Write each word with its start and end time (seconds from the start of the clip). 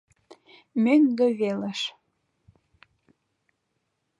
—Мӧҥгӧ 0.83 1.27
велыш. 1.39 1.81